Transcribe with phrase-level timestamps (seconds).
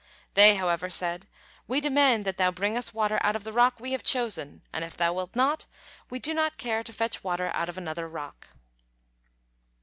[0.33, 1.27] They, however, said:
[1.67, 4.83] "We demand that thou bring us water out of the rock we have chosen, and
[4.83, 5.67] if thou wilt not,
[6.09, 8.47] we do not care to fetch water out of another rock."